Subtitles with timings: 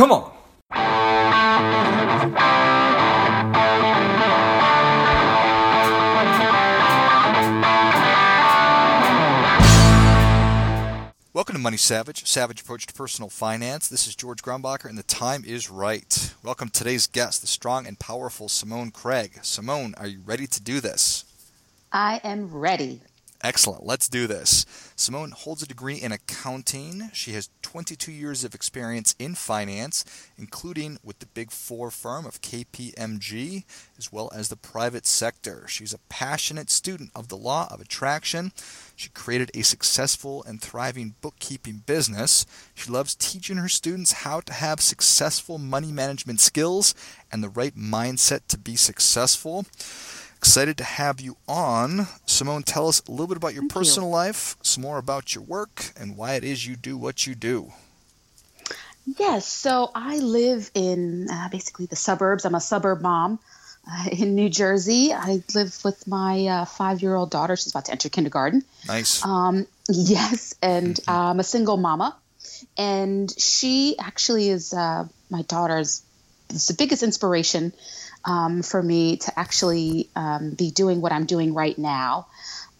[0.00, 0.32] Come on.
[11.34, 13.88] Welcome to Money Savage, Savage Approach to Personal Finance.
[13.88, 16.34] This is George Grumbacher, and the time is right.
[16.42, 19.40] Welcome to today's guest, the strong and powerful Simone Craig.
[19.42, 21.26] Simone, are you ready to do this?
[21.92, 23.02] I am ready.
[23.42, 23.86] Excellent.
[23.86, 24.66] Let's do this.
[24.96, 27.10] Simone holds a degree in accounting.
[27.14, 30.04] She has 22 years of experience in finance,
[30.36, 33.62] including with the Big Four firm of KPMG,
[33.96, 35.68] as well as the private sector.
[35.68, 38.50] She's a passionate student of the law of attraction.
[38.96, 42.44] She created a successful and thriving bookkeeping business.
[42.74, 46.92] She loves teaching her students how to have successful money management skills
[47.30, 49.64] and the right mindset to be successful.
[50.40, 52.06] Excited to have you on.
[52.24, 54.14] Simone, tell us a little bit about your Thank personal you.
[54.14, 57.74] life, some more about your work, and why it is you do what you do.
[59.18, 62.46] Yes, so I live in uh, basically the suburbs.
[62.46, 63.38] I'm a suburb mom
[63.86, 65.12] uh, in New Jersey.
[65.12, 67.54] I live with my uh, five year old daughter.
[67.54, 68.64] She's about to enter kindergarten.
[68.88, 69.22] Nice.
[69.22, 72.16] Um, yes, and I'm a single mama.
[72.78, 76.02] And she actually is uh, my daughter's
[76.48, 77.72] is the biggest inspiration
[78.24, 82.26] um, for me to actually um, be doing what I'm doing right now.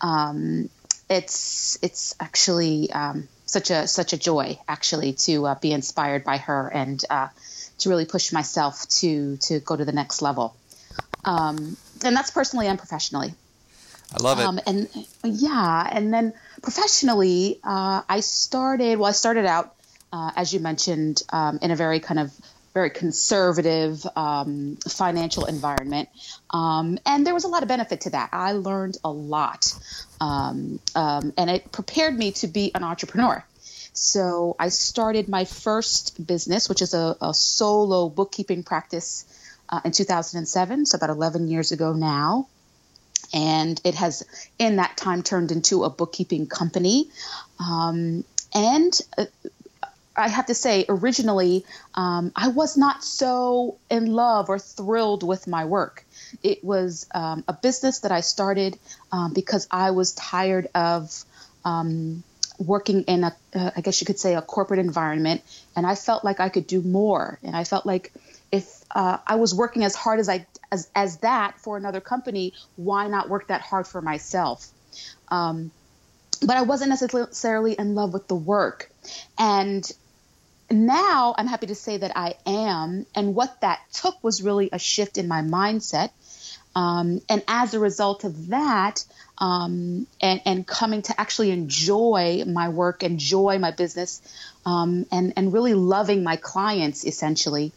[0.00, 0.69] Um,
[1.08, 6.38] it's it's actually um, such a such a joy actually to uh, be inspired by
[6.38, 7.28] her and uh,
[7.78, 10.55] to really push myself to to go to the next level.
[11.24, 13.34] Um, and that's personally and professionally.
[14.12, 14.44] I love it.
[14.44, 14.88] Um, and
[15.25, 16.32] yeah, and then
[16.62, 18.98] professionally, uh, I started.
[18.98, 19.75] Well, I started out,
[20.12, 22.32] uh, as you mentioned, um, in a very kind of
[22.74, 26.08] very conservative um, financial environment,
[26.50, 28.30] um, and there was a lot of benefit to that.
[28.32, 29.74] I learned a lot,
[30.20, 33.44] um, um, and it prepared me to be an entrepreneur.
[33.92, 39.24] So I started my first business, which is a, a solo bookkeeping practice,
[39.68, 40.86] uh, in 2007.
[40.86, 42.48] So about 11 years ago now
[43.32, 44.24] and it has
[44.58, 47.10] in that time turned into a bookkeeping company
[47.59, 49.26] um, and uh,
[50.20, 51.64] i have to say originally
[51.94, 56.04] um, i was not so in love or thrilled with my work.
[56.42, 58.78] It was um, a business that i started
[59.12, 61.25] um, because i was tired of
[61.64, 62.22] um,
[62.59, 65.42] working in a uh, i guess you could say a corporate environment
[65.75, 67.38] and i felt like i could do more.
[67.42, 68.12] And i felt like
[68.53, 72.54] if uh, I was working as hard as I as as that for another company,
[72.76, 74.66] why not work that hard for myself?
[75.28, 75.70] Um,
[76.42, 78.91] but I wasn't necessarily in love with the work,
[79.38, 79.91] and
[80.70, 83.06] now I'm happy to say that I am.
[83.14, 86.10] And what that took was really a shift in my mindset.
[86.75, 89.04] Um, and as a result of that,
[89.38, 94.22] um, and, and coming to actually enjoy my work, enjoy my business,
[94.64, 97.72] um, and, and really loving my clients essentially,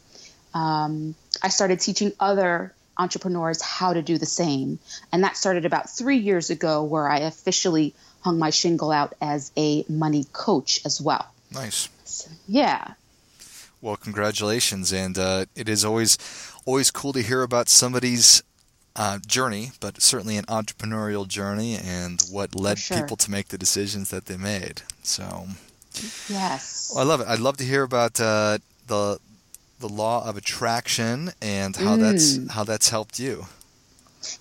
[0.54, 4.78] um, I started teaching other entrepreneurs how to do the same.
[5.12, 9.52] And that started about three years ago, where I officially hung my shingle out as
[9.58, 11.26] a money coach as well.
[11.52, 11.90] nice.
[12.14, 12.94] So, yeah.
[13.82, 16.18] Well, congratulations, and uh, it is always
[16.66, 18.44] always cool to hear about somebody's
[18.96, 23.02] uh, journey, but certainly an entrepreneurial journey, and what led sure.
[23.02, 24.84] people to make the decisions that they made.
[25.02, 25.48] So,
[26.30, 26.92] Yes.
[26.94, 27.28] well, I love it.
[27.28, 29.20] I'd love to hear about uh, the
[29.80, 33.48] the law of attraction and how that's how that's helped you.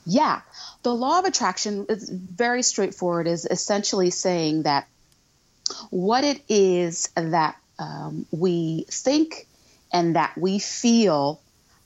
[0.07, 0.43] Yeah.
[0.83, 4.87] The law of attraction is very straightforward, is essentially saying that
[5.91, 9.47] what it is that um, we think
[9.93, 11.41] and that we feel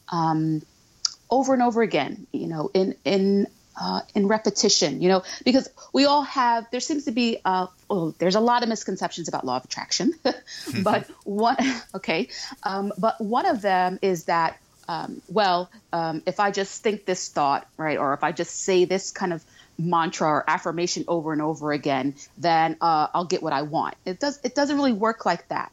[0.09, 0.63] um,
[1.31, 3.47] over and over again, you know, in, in,
[3.81, 8.13] uh, in repetition, you know, because we all have, there seems to be, uh, oh,
[8.19, 10.15] there's a lot of misconceptions about law of attraction,
[10.83, 11.57] but one,
[11.95, 12.29] okay,
[12.63, 14.59] um, but one of them is that
[14.89, 18.85] um, well, um, if I just think this thought, right, or if I just say
[18.85, 19.45] this kind of
[19.79, 23.97] mantra or affirmation over and over again, then uh, I'll get what I want.
[24.05, 24.39] It does.
[24.43, 25.73] It doesn't really work like that.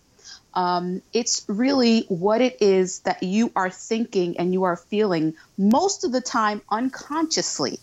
[0.54, 6.04] Um, it's really what it is that you are thinking and you are feeling most
[6.04, 7.80] of the time unconsciously,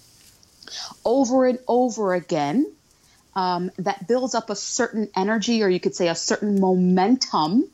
[1.05, 2.73] over and over again.
[3.35, 7.71] Um, that builds up a certain energy, or you could say a certain momentum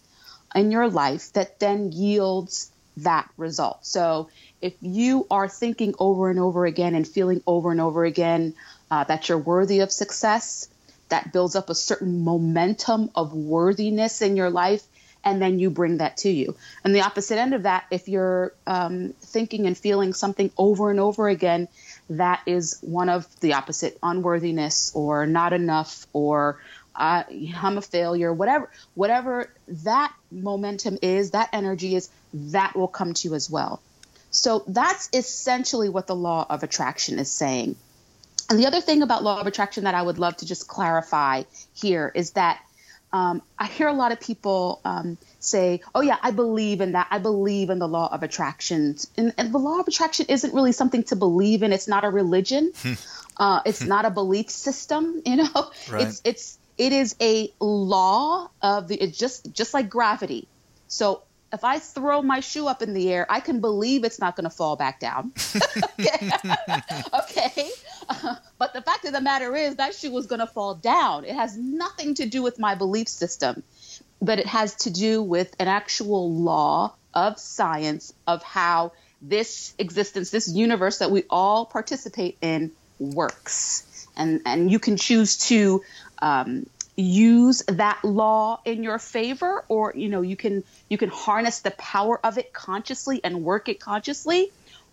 [0.54, 3.84] in your life that then yields that result.
[3.84, 4.28] So
[4.60, 8.54] if you are thinking over and over again and feeling over and over again
[8.90, 10.68] uh, that you're worthy of success,
[11.08, 14.82] that builds up a certain momentum of worthiness in your life,
[15.24, 16.56] and then you bring that to you.
[16.84, 21.00] And the opposite end of that, if you're um, thinking and feeling something over and
[21.00, 21.68] over again,
[22.10, 26.60] that is one of the opposite unworthiness or not enough or
[26.94, 27.24] I,
[27.60, 33.28] I'm a failure, whatever, whatever that momentum is, that energy is, that will come to
[33.28, 33.82] you as well.
[34.30, 37.76] So that's essentially what the law of attraction is saying.
[38.48, 41.44] And the other thing about law of attraction that I would love to just clarify
[41.74, 42.60] here is that
[43.12, 47.06] um, I hear a lot of people um, say, "Oh yeah, I believe in that.
[47.10, 50.72] I believe in the law of attraction." And, and the law of attraction isn't really
[50.72, 51.72] something to believe in.
[51.72, 52.72] It's not a religion.
[52.82, 53.42] Hmm.
[53.42, 55.22] uh, it's not a belief system.
[55.26, 56.02] You know, right.
[56.02, 58.96] it's it's it is a law of the.
[58.96, 60.46] It's just just like gravity.
[60.88, 61.22] So
[61.52, 64.44] if I throw my shoe up in the air, I can believe it's not going
[64.44, 65.32] to fall back down.
[66.00, 66.30] okay.
[67.14, 67.70] okay?
[68.58, 71.24] But the fact of the matter is, that shoe was going to fall down.
[71.24, 73.62] It has nothing to do with my belief system,
[74.22, 80.30] but it has to do with an actual law of science of how this existence,
[80.30, 84.06] this universe that we all participate in, works.
[84.16, 85.82] And, and you can choose to
[86.20, 86.66] um,
[86.96, 91.70] use that law in your favor or you know you can you can harness the
[91.72, 94.50] power of it consciously and work it consciously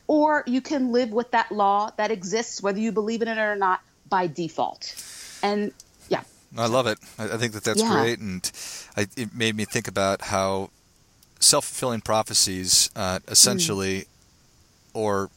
[0.08, 3.56] or you can live with that law that exists whether you believe in it or
[3.56, 4.96] not by default
[5.42, 5.72] and
[6.10, 6.24] yeah
[6.58, 7.92] i love it i, think that that's yeah.
[7.92, 8.52] great and
[8.96, 10.70] I, it made me think about how
[11.40, 14.08] self-fulfilling prophecies uh, essentially mm
[14.94, 15.30] or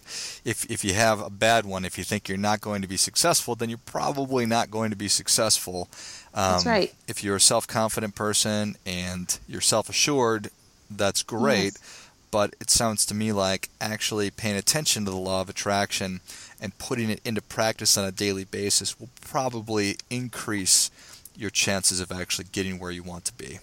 [0.44, 2.96] if if you have a bad one, if you think you're not going to be
[2.96, 5.88] successful, then you're probably not going to be successful.
[6.34, 6.94] Um, that's right.
[7.08, 10.50] If you're a self-confident person and you're self-assured,
[10.90, 11.74] that's great.
[11.74, 12.05] Yes.
[12.36, 16.20] But it sounds to me like actually paying attention to the law of attraction
[16.60, 20.90] and putting it into practice on a daily basis will probably increase
[21.34, 23.60] your chances of actually getting where you want to be.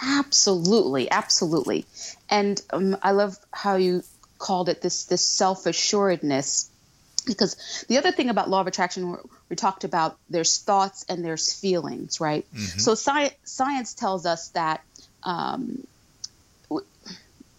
[0.00, 1.86] Absolutely, absolutely.
[2.30, 4.04] And um, I love how you
[4.38, 6.70] called it this this self assuredness.
[7.26, 9.18] Because the other thing about law of attraction,
[9.48, 12.46] we talked about there's thoughts and there's feelings, right?
[12.54, 12.78] Mm-hmm.
[12.78, 14.84] So science science tells us that
[15.24, 15.84] um,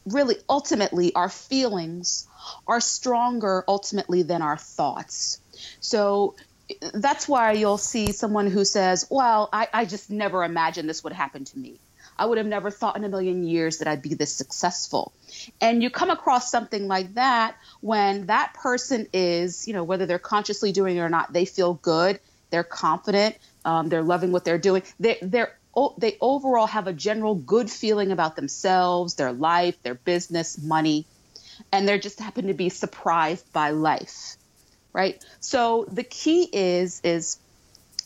[0.05, 2.27] really ultimately our feelings
[2.67, 5.39] are stronger ultimately than our thoughts.
[5.79, 6.35] So
[6.93, 11.13] that's why you'll see someone who says, Well, I, I, just never imagined this would
[11.13, 11.79] happen to me.
[12.17, 15.13] I would have never thought in a million years that I'd be this successful.
[15.61, 20.19] And you come across something like that when that person is, you know, whether they're
[20.19, 22.19] consciously doing it or not, they feel good,
[22.49, 24.83] they're confident, um, they're loving what they're doing.
[24.99, 25.57] They, they're
[25.97, 31.05] they overall have a general good feeling about themselves, their life, their business, money,
[31.71, 34.35] and they're just happen to be surprised by life,
[34.93, 35.23] right?
[35.39, 37.37] So the key is is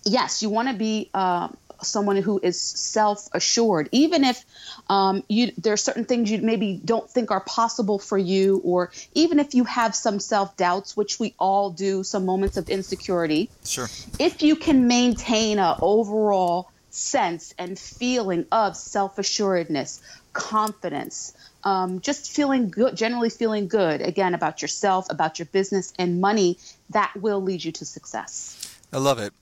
[0.05, 4.43] yes, you want to be um, someone who is self-assured even if
[4.89, 8.91] um, you there are certain things you maybe don't think are possible for you or
[9.13, 13.87] even if you have some self-doubts which we all do some moments of insecurity sure
[14.19, 20.01] if you can maintain a overall sense and feeling of self-assuredness
[20.33, 26.21] confidence um, just feeling good generally feeling good again about yourself about your business and
[26.21, 26.57] money
[26.89, 29.33] that will lead you to success i love it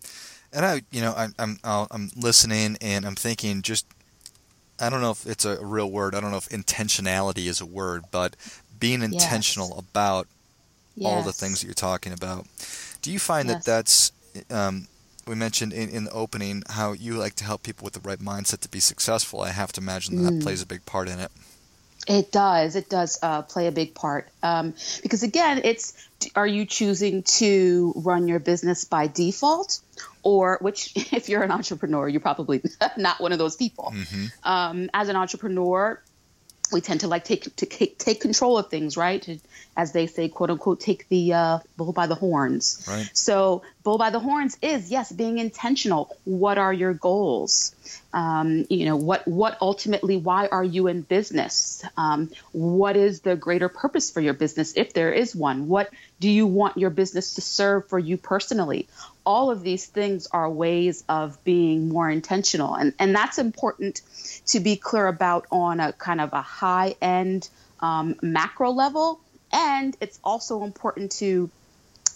[0.53, 3.85] and I, you know, I'm I'm I'm listening and I'm thinking just
[4.79, 6.15] I don't know if it's a real word.
[6.15, 8.35] I don't know if intentionality is a word, but
[8.79, 9.79] being intentional yes.
[9.79, 10.27] about
[10.95, 11.09] yes.
[11.09, 12.47] all the things that you're talking about.
[13.01, 13.63] Do you find yes.
[13.63, 14.11] that that's
[14.49, 14.87] um,
[15.27, 18.19] we mentioned in, in the opening how you like to help people with the right
[18.19, 19.41] mindset to be successful.
[19.41, 20.39] I have to imagine that, mm.
[20.39, 21.31] that plays a big part in it.
[22.07, 22.75] It does.
[22.75, 25.93] It does uh, play a big part um, because again, it's
[26.35, 29.79] are you choosing to run your business by default,
[30.23, 32.61] or which if you're an entrepreneur, you're probably
[32.97, 33.93] not one of those people.
[33.95, 34.25] Mm-hmm.
[34.43, 36.01] Um, as an entrepreneur,
[36.71, 39.21] we tend to like take to take control of things, right?
[39.23, 39.37] To,
[39.75, 42.85] as they say, quote unquote, take the uh, bull by the horns.
[42.87, 43.09] Right.
[43.13, 46.15] So, bull by the horns is yes, being intentional.
[46.25, 47.75] What are your goals?
[48.13, 51.83] Um, you know, what what ultimately, why are you in business?
[51.97, 55.67] Um, what is the greater purpose for your business, if there is one?
[55.67, 58.87] What do you want your business to serve for you personally?
[59.25, 64.01] All of these things are ways of being more intentional, and and that's important
[64.47, 69.19] to be clear about on a kind of a high end um, macro level
[69.51, 71.49] and it's also important to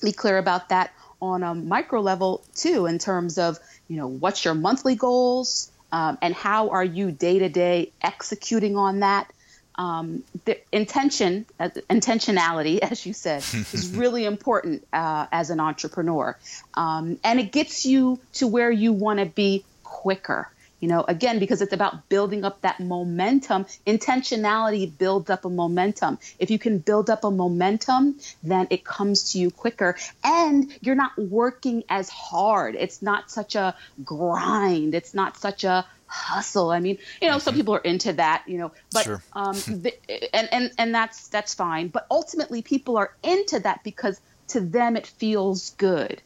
[0.01, 3.57] be clear about that on a micro level too, in terms of,
[3.87, 8.75] you know, what's your monthly goals um, and how are you day to day executing
[8.75, 9.31] on that.
[9.77, 16.37] Um, the intention, uh, intentionality, as you said, is really important uh, as an entrepreneur,
[16.75, 20.49] um, and it gets you to where you want to be quicker.
[20.85, 23.65] You know, again, because it's about building up that momentum.
[23.87, 26.19] Intentionality builds up a momentum.
[26.37, 30.93] If you can build up a momentum, then it comes to you quicker and you're
[30.93, 32.75] not working as hard.
[32.75, 33.73] It's not such a
[34.03, 34.93] grind.
[34.93, 36.69] It's not such a hustle.
[36.69, 37.61] I mean, you know, some mm-hmm.
[37.61, 39.23] people are into that, you know, but sure.
[39.33, 39.91] um, the,
[40.35, 41.87] and and and that's that's fine.
[41.87, 46.21] But ultimately, people are into that because to them it feels good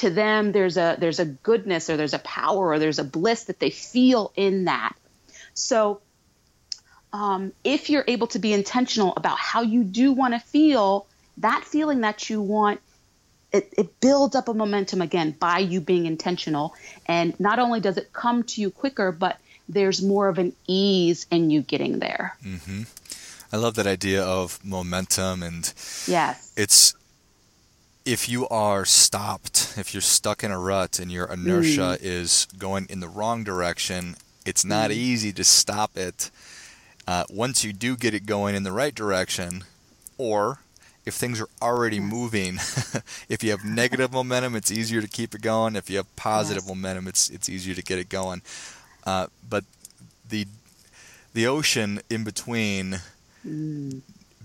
[0.00, 3.44] to them there's a there's a goodness or there's a power or there's a bliss
[3.44, 4.94] that they feel in that.
[5.52, 6.00] So
[7.12, 11.06] um, if you're able to be intentional about how you do want to feel
[11.38, 12.80] that feeling that you want
[13.52, 16.72] it, it, builds up a momentum again by you being intentional.
[17.06, 19.38] And not only does it come to you quicker but
[19.68, 22.36] there's more of an ease in you getting there.
[22.44, 22.82] Mm-hmm.
[23.52, 25.72] i love that idea of momentum and
[26.06, 26.52] yes.
[26.56, 26.94] it's
[28.04, 31.98] if you are stopped, if you're stuck in a rut and your inertia mm.
[32.00, 34.16] is going in the wrong direction,
[34.46, 34.94] it's not mm.
[34.94, 36.30] easy to stop it.
[37.06, 39.64] Uh, once you do get it going in the right direction,
[40.16, 40.58] or
[41.04, 42.54] if things are already moving,
[43.28, 45.76] if you have negative momentum, it's easier to keep it going.
[45.76, 46.68] If you have positive yes.
[46.68, 48.42] momentum, it's it's easier to get it going.
[49.04, 49.64] Uh, but
[50.28, 50.46] the
[51.32, 53.00] the ocean in between
[53.46, 54.00] mm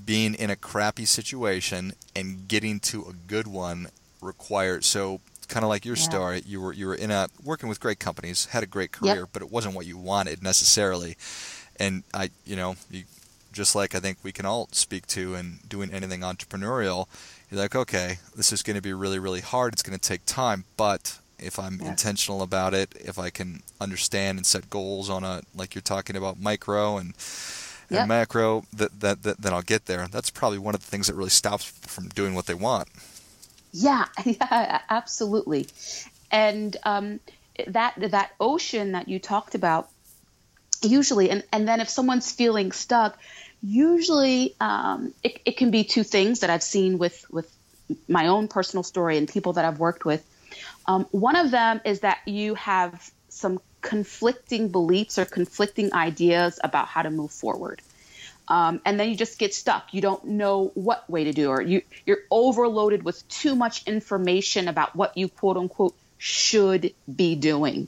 [0.05, 3.88] being in a crappy situation and getting to a good one
[4.21, 6.01] required so kind of like your yeah.
[6.01, 9.21] story you were you were in a working with great companies had a great career
[9.21, 9.29] yep.
[9.31, 11.15] but it wasn't what you wanted necessarily
[11.79, 13.03] and i you know you
[13.53, 17.07] just like i think we can all speak to and doing anything entrepreneurial
[17.50, 20.25] you're like okay this is going to be really really hard it's going to take
[20.25, 21.89] time but if i'm yes.
[21.89, 26.15] intentional about it if i can understand and set goals on a like you're talking
[26.15, 27.13] about micro and
[27.89, 28.08] yep.
[28.08, 30.08] macro, that, that, that, then I'll get there.
[30.08, 32.88] That's probably one of the things that really stops from doing what they want.
[33.72, 35.68] Yeah, yeah, absolutely.
[36.32, 37.20] And um,
[37.68, 39.89] that that ocean that you talked about,
[40.82, 43.18] usually, and, and then if someone's feeling stuck,
[43.62, 47.51] usually um, it, it can be two things that I've seen with with
[48.08, 50.25] my own personal story and people that I've worked with.
[50.88, 56.88] Um, one of them is that you have some conflicting beliefs or conflicting ideas about
[56.88, 57.82] how to move forward.
[58.48, 59.94] Um, and then you just get stuck.
[59.94, 64.68] You don't know what way to do, or you, you're overloaded with too much information
[64.68, 67.88] about what you quote unquote should be doing.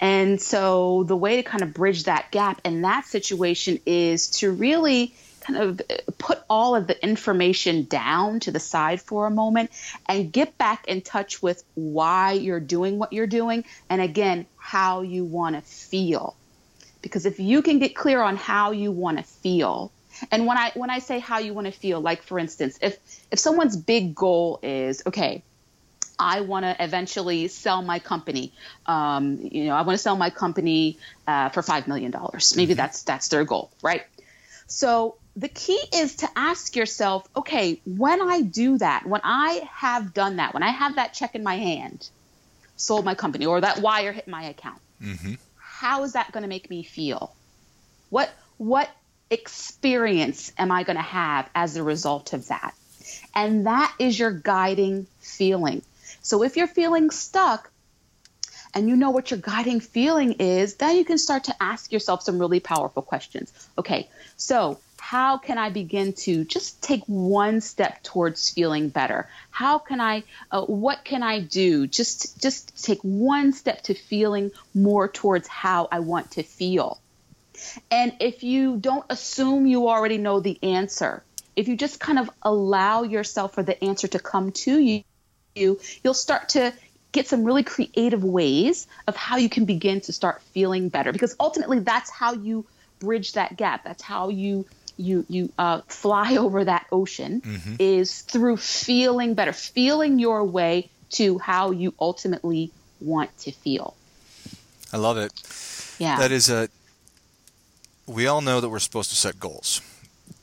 [0.00, 4.50] And so the way to kind of bridge that gap in that situation is to
[4.50, 5.80] really kind of
[6.18, 9.70] put all of the information down to the side for a moment
[10.08, 13.64] and get back in touch with why you're doing what you're doing.
[13.88, 16.36] And again, how you want to feel.
[17.02, 19.92] Because if you can get clear on how you want to feel,
[20.30, 22.98] and when I when I say how you want to feel, like for instance, if
[23.30, 25.42] if someone's big goal is okay,
[26.18, 28.52] I want to eventually sell my company.
[28.86, 32.56] Um, you know, I want to sell my company uh, for five million dollars.
[32.56, 32.78] Maybe mm-hmm.
[32.78, 34.02] that's that's their goal, right?
[34.66, 40.14] So the key is to ask yourself, okay, when I do that, when I have
[40.14, 42.08] done that, when I have that check in my hand,
[42.76, 45.34] sold my company, or that wire hit my account, mm-hmm.
[45.56, 47.34] how is that going to make me feel?
[48.10, 48.88] What what
[49.30, 52.74] experience am I going to have as a result of that?
[53.34, 55.82] And that is your guiding feeling.
[56.22, 57.70] So if you're feeling stuck,
[58.74, 62.22] and you know what your guiding feeling is, then you can start to ask yourself
[62.22, 63.52] some really powerful questions.
[63.78, 69.28] Okay, so how can I begin to just take one step towards feeling better?
[69.50, 71.86] How can I, uh, what can I do?
[71.86, 77.02] Just, just take one step to feeling more towards how I want to feel.
[77.90, 81.22] And if you don't assume you already know the answer,
[81.54, 85.04] if you just kind of allow yourself for the answer to come to you,
[85.54, 86.72] you you'll start to
[87.12, 91.36] get some really creative ways of how you can begin to start feeling better because
[91.38, 92.64] ultimately that's how you
[93.00, 93.84] bridge that gap.
[93.84, 94.64] That's how you
[94.96, 97.74] you you uh, fly over that ocean mm-hmm.
[97.78, 102.70] is through feeling better, feeling your way to how you ultimately
[103.00, 103.94] want to feel.
[104.92, 105.32] I love it.
[105.98, 106.68] Yeah, that is a.
[108.06, 109.80] We all know that we're supposed to set goals.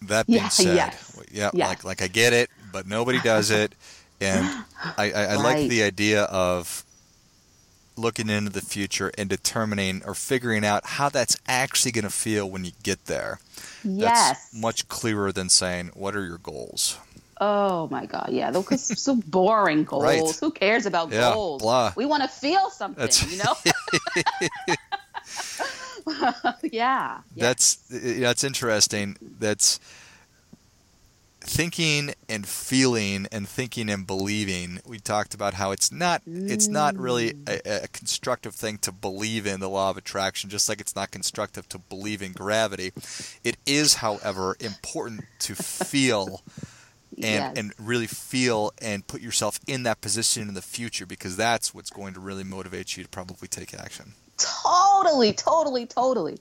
[0.04, 1.22] That being yeah, said, yes.
[1.32, 3.74] yeah, yeah, like like I get it, but nobody does it,
[4.20, 4.46] and
[4.98, 5.44] I, I, I right.
[5.44, 6.84] like the idea of
[7.96, 12.50] looking into the future and determining or figuring out how that's actually going to feel
[12.50, 13.40] when you get there.
[13.84, 14.30] Yes.
[14.30, 16.98] That's much clearer than saying, What are your goals?
[17.40, 20.04] Oh my God, yeah, those so boring goals.
[20.04, 20.36] Right.
[20.40, 21.64] Who cares about yeah, goals?
[21.64, 21.94] Blah.
[21.96, 23.32] We want to feel something, that's...
[23.32, 23.56] you know.
[26.64, 29.18] yeah, That's that's interesting.
[29.40, 29.80] That's
[31.42, 34.80] thinking and feeling and thinking and believing.
[34.86, 39.46] We talked about how it's not it's not really a, a, constructive thing to believe
[39.46, 42.92] in the law of attraction just like it's not constructive to believe in gravity.
[43.44, 46.42] It is however important to feel
[47.16, 47.58] and yes.
[47.58, 51.90] and really feel and put yourself in that position in the future because that's what's
[51.90, 54.14] going to really motivate you to probably take action.
[54.38, 56.38] Totally totally totally.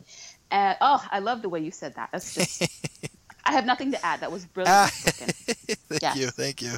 [0.50, 2.11] Uh, oh i love the way you said that.
[2.12, 2.62] That's just
[3.44, 4.20] I have nothing to add.
[4.20, 4.90] That was brilliant.
[4.92, 6.16] thank yes.
[6.16, 6.73] you, thank you.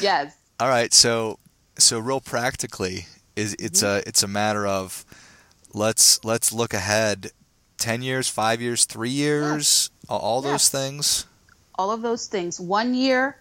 [0.00, 0.36] Yes.
[0.60, 1.38] All right, so
[1.78, 4.06] so real practically, is it's mm-hmm.
[4.06, 5.04] a it's a matter of
[5.72, 7.32] let's let's look ahead,
[7.76, 10.08] ten years, five years, three years, yes.
[10.08, 11.26] all those things.
[11.74, 12.58] All of those things.
[12.58, 13.40] One year.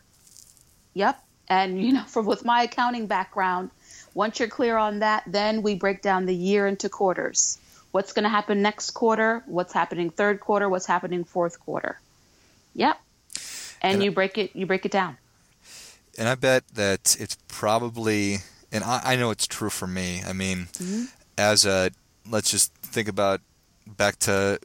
[0.93, 1.23] Yep.
[1.49, 3.71] And you know, for with my accounting background,
[4.13, 7.57] once you're clear on that, then we break down the year into quarters.
[7.91, 9.43] What's going to happen next quarter?
[9.45, 10.69] What's happening third quarter?
[10.69, 11.99] What's happening fourth quarter?
[12.77, 13.01] Yep.
[13.81, 15.17] And, and you break it you break it down.
[16.17, 18.37] And I bet that it's probably
[18.71, 20.21] and I, I know it's true for me.
[20.25, 21.05] I mean, mm-hmm.
[21.37, 21.91] as a
[22.29, 23.41] let's just think about
[23.85, 24.59] back to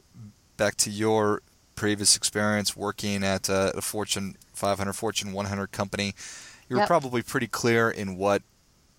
[0.57, 1.41] back to your
[1.75, 6.13] previous experience working at a, a Fortune 500, Fortune 100 company.
[6.69, 6.87] You were yep.
[6.87, 8.43] probably pretty clear in what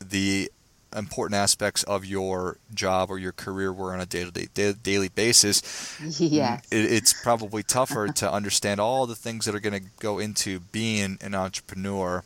[0.01, 0.51] the
[0.95, 6.61] important aspects of your job or your career were on a day-to-day daily basis, yeah,
[6.71, 10.61] it, it's probably tougher to understand all the things that are going to go into
[10.61, 12.25] being an entrepreneur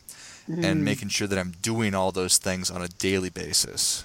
[0.49, 0.63] mm.
[0.63, 4.03] and making sure that I'm doing all those things on a daily basis.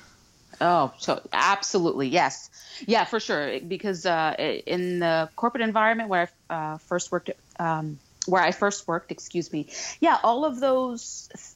[0.61, 2.50] Oh, so absolutely yes,
[2.87, 3.61] yeah, for sure.
[3.61, 8.87] Because uh, in the corporate environment where I uh, first worked, um, where I first
[8.87, 9.68] worked, excuse me,
[10.00, 11.53] yeah, all of those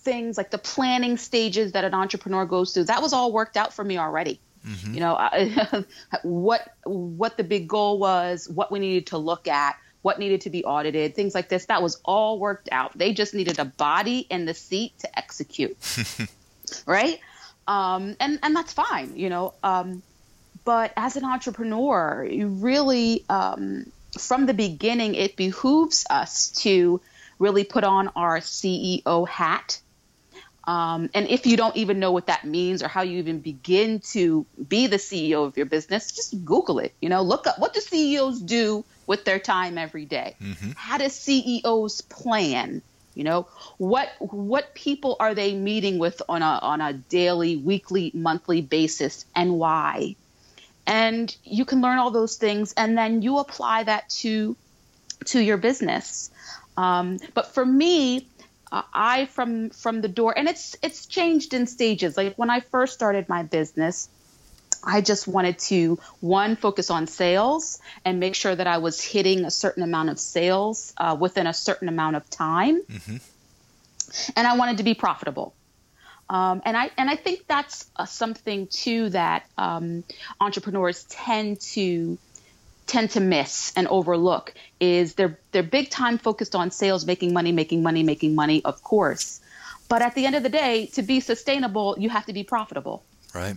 [0.00, 3.72] things like the planning stages that an entrepreneur goes through that was all worked out
[3.72, 4.40] for me already.
[4.66, 4.92] Mm-hmm.
[4.92, 5.84] you know I,
[6.22, 10.50] what what the big goal was what we needed to look at what needed to
[10.50, 12.96] be audited things like this that was all worked out.
[12.96, 15.76] They just needed a body in the seat to execute.
[16.86, 17.18] Right?
[17.66, 20.02] Um, and and that's fine you know um,
[20.64, 27.00] but as an entrepreneur you really um, from the beginning it behooves us to
[27.38, 29.80] really put on our ceo hat
[30.64, 34.00] um, and if you don't even know what that means or how you even begin
[34.12, 36.92] to be the CEO of your business, just Google it.
[37.00, 40.36] You know, look up what do CEOs do with their time every day?
[40.40, 40.72] Mm-hmm.
[40.76, 42.82] How do CEOs plan?
[43.14, 43.48] You know,
[43.78, 49.24] what what people are they meeting with on a on a daily, weekly, monthly basis,
[49.34, 50.16] and why?
[50.86, 54.56] And you can learn all those things, and then you apply that to
[55.26, 56.30] to your business.
[56.76, 58.28] Um, but for me,
[58.72, 62.16] uh, I from from the door, and it's it's changed in stages.
[62.16, 64.08] Like when I first started my business,
[64.84, 69.44] I just wanted to one focus on sales and make sure that I was hitting
[69.44, 73.16] a certain amount of sales uh, within a certain amount of time, mm-hmm.
[74.36, 75.54] and I wanted to be profitable.
[76.28, 80.04] Um, and I and I think that's uh, something too that um,
[80.40, 82.18] entrepreneurs tend to
[82.90, 87.52] tend to miss and overlook is they're they're big time focused on sales, making money,
[87.52, 89.40] making money, making money, of course.
[89.88, 93.04] But at the end of the day, to be sustainable, you have to be profitable.
[93.34, 93.56] Right.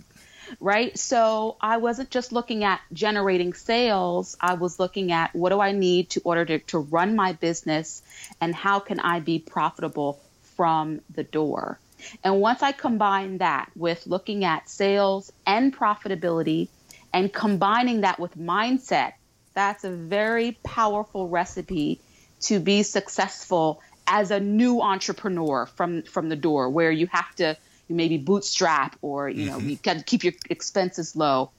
[0.60, 0.96] Right.
[0.98, 4.36] So I wasn't just looking at generating sales.
[4.40, 8.02] I was looking at what do I need to order to, to run my business
[8.40, 10.20] and how can I be profitable
[10.56, 11.78] from the door.
[12.22, 16.68] And once I combine that with looking at sales and profitability
[17.12, 19.14] and combining that with mindset
[19.54, 22.00] that's a very powerful recipe
[22.42, 27.56] to be successful as a new entrepreneur from from the door where you have to
[27.88, 29.70] you maybe bootstrap or you know mm-hmm.
[29.70, 31.50] you to keep your expenses low.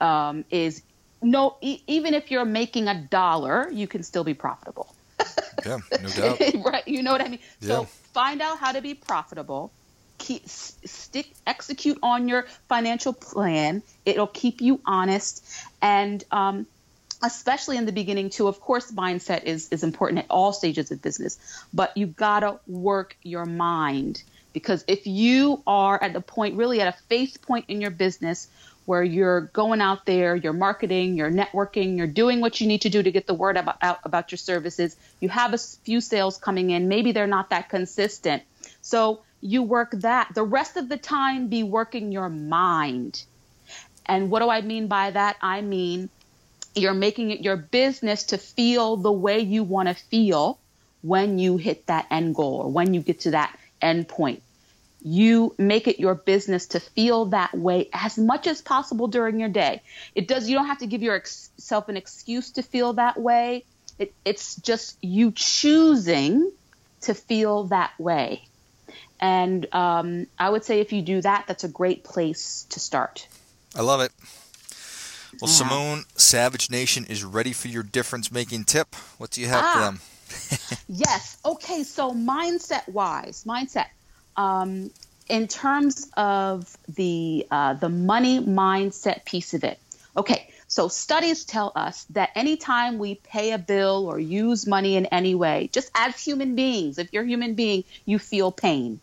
[0.00, 0.82] Um, is
[1.20, 4.94] no e- even if you're making a dollar you can still be profitable.
[5.66, 6.40] Yeah no doubt.
[6.64, 7.40] Right you know what i mean?
[7.60, 7.68] Yeah.
[7.68, 9.72] so find out how to be profitable.
[10.18, 13.82] Keep stick execute on your financial plan.
[14.04, 15.44] It'll keep you honest.
[15.82, 16.66] And um,
[17.22, 18.48] especially in the beginning too.
[18.48, 21.38] Of course mindset is is important at all stages of business
[21.72, 26.88] but you gotta work your mind because if you are at the point really at
[26.88, 28.48] a faith point in your business
[28.86, 32.88] where you're going out there you're marketing you're networking you're doing what you need to
[32.88, 36.38] do to get the word about, out about your services you have a few sales
[36.38, 38.42] coming in maybe they're not that consistent.
[38.80, 40.34] So you work that.
[40.34, 43.22] The rest of the time be working your mind.
[44.06, 45.36] And what do i mean by that?
[45.42, 46.08] I mean
[46.78, 50.58] you're making it your business to feel the way you want to feel
[51.02, 54.42] when you hit that end goal or when you get to that end point.
[55.00, 59.48] You make it your business to feel that way as much as possible during your
[59.48, 59.82] day.
[60.14, 63.64] It does, you don't have to give yourself an excuse to feel that way.
[63.98, 66.50] It, it's just you choosing
[67.02, 68.42] to feel that way.
[69.20, 73.26] And um, I would say if you do that, that's a great place to start.
[73.74, 74.12] I love it.
[75.40, 75.56] Well, yeah.
[75.56, 78.94] Simone, Savage Nation is ready for your difference making tip.
[79.18, 80.78] What do you have ah, for them?
[80.88, 81.38] yes.
[81.44, 81.82] Okay.
[81.84, 83.86] So, mindset wise, mindset.
[84.36, 84.90] Um,
[85.28, 89.78] in terms of the uh, the money mindset piece of it.
[90.16, 95.06] Okay, so studies tell us that anytime we pay a bill or use money in
[95.06, 99.00] any way, just as human beings, if you're a human being, you feel pain,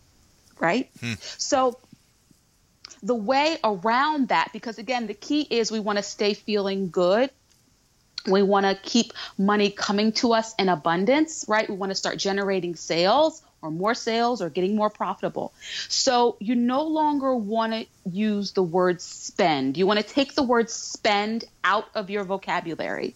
[0.58, 0.90] right?
[1.00, 1.14] Hmm.
[1.20, 1.78] So
[3.06, 7.30] the way around that, because again, the key is we want to stay feeling good.
[8.26, 11.68] We want to keep money coming to us in abundance, right?
[11.70, 15.54] We want to start generating sales or more sales or getting more profitable.
[15.88, 19.76] So you no longer want to use the word spend.
[19.76, 23.14] You want to take the word spend out of your vocabulary.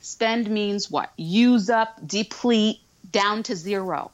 [0.00, 1.10] Spend means what?
[1.16, 2.78] Use up, deplete,
[3.10, 4.12] down to zero.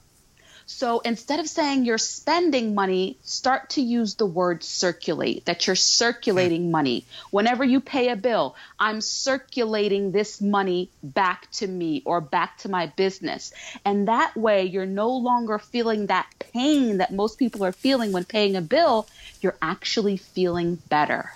[0.73, 5.77] So instead of saying you're spending money, start to use the word circulate, that you're
[5.77, 6.71] circulating mm.
[6.71, 7.05] money.
[7.31, 12.71] Whenever you pay a bill, I'm circulating this money back to me or back to
[12.71, 13.53] my business.
[13.85, 18.25] And that way, you're no longer feeling that pain that most people are feeling when
[18.25, 19.07] paying a bill.
[19.43, 21.33] You're actually feeling better.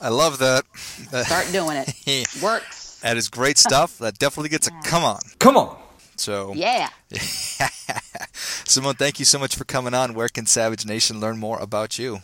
[0.00, 0.66] I love that.
[0.76, 2.28] Start doing it.
[2.42, 3.00] Works.
[3.00, 3.98] That is great stuff.
[3.98, 5.20] That definitely gets a come on.
[5.38, 5.78] Come on.
[6.16, 6.90] So yeah.
[8.64, 10.14] Simone, thank you so much for coming on.
[10.14, 12.20] Where can Savage Nation learn more about you?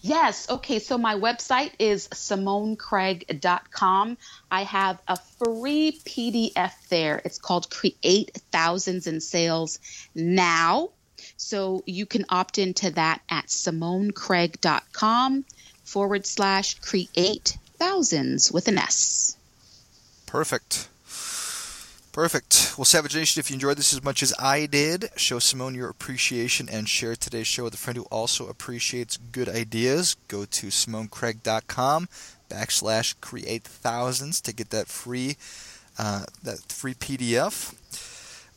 [0.00, 0.48] Yes.
[0.50, 0.78] Okay.
[0.78, 4.18] So my website is simonecraig.com.
[4.50, 7.22] I have a free PDF there.
[7.24, 9.78] It's called Create Thousands in Sales
[10.14, 10.90] Now.
[11.36, 15.44] So you can opt into that at simonecraig.com
[15.84, 19.36] forward slash create thousands with an S.
[20.26, 20.88] Perfect.
[22.18, 22.74] Perfect.
[22.76, 25.88] Well, Savage Nation, if you enjoyed this as much as I did, show Simone your
[25.88, 30.16] appreciation and share today's show with a friend who also appreciates good ideas.
[30.26, 32.08] Go to simonecraig.com
[32.50, 35.36] backslash create thousands to get that free
[35.96, 37.74] uh, that free PDF.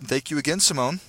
[0.01, 0.99] Thank you again, Simone.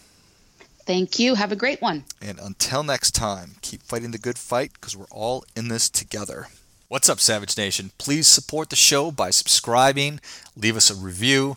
[0.84, 1.36] Thank you.
[1.36, 2.04] Have a great one.
[2.20, 6.48] And until next time, keep fighting the good fight because we're all in this together.
[6.88, 7.92] What's up, Savage Nation?
[7.96, 10.20] Please support the show by subscribing,
[10.54, 11.56] leave us a review